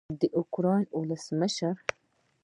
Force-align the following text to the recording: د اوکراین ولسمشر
د 0.19 0.21
اوکراین 0.39 0.83
ولسمشر 0.99 1.75